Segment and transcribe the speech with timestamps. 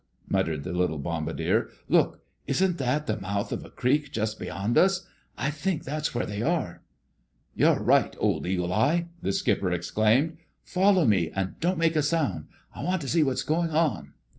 [0.27, 1.69] muttered the little bombardier.
[1.87, 2.23] "Look!
[2.47, 5.05] Isn't that the mouth of a creek just beyond us?
[5.37, 6.81] I think that's where they are."
[7.53, 10.37] "You're right, old Eagle eye!" the skipper exclaimed.
[10.63, 12.47] "Follow me, and don't make a sound.
[12.73, 14.15] I want to see what's going on."